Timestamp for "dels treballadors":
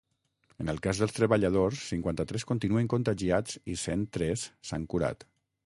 1.01-1.83